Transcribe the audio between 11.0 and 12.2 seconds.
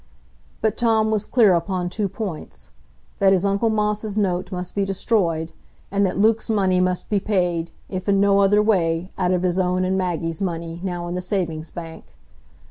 in the savings bank.